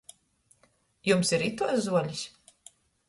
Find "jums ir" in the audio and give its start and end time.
1.09-1.45